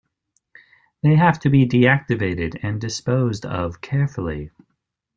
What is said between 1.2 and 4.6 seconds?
to be deactivated and disposed of carefully.